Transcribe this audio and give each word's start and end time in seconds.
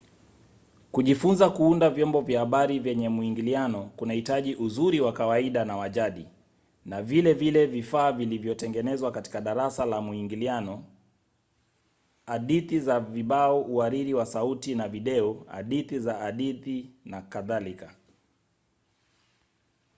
kujifunza 0.91 1.49
kuunda 1.49 1.89
vyombo 1.89 2.21
vya 2.21 2.39
habari 2.39 2.79
vyenye 2.79 3.09
mwingiliano 3.09 3.85
kunahitaji 3.95 4.55
ujuzi 4.55 5.01
wa 5.01 5.13
kawaida 5.13 5.65
na 5.65 5.77
wa 5.77 5.89
jadi 5.89 6.27
na 6.85 7.03
vile 7.03 7.33
vile 7.33 7.65
vifaa 7.65 8.11
vilivyotengenezwa 8.11 9.11
katika 9.11 9.41
darasa 9.41 9.85
la 9.85 10.01
mwingiliano 10.01 10.83
hadithi 12.25 12.79
za 12.79 12.99
vibao 12.99 13.61
uhariri 13.61 14.13
wa 14.13 14.25
sauti 14.25 14.75
na 14.75 14.87
video 14.87 15.43
hadithi 15.49 15.99
za 15.99 16.13
hadithi 16.13 16.89
nk. 17.05 17.89